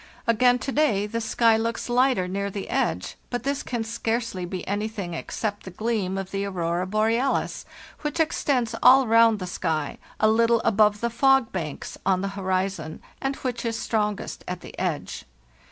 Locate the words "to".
0.57-0.71